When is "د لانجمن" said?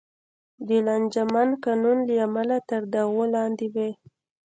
0.67-1.49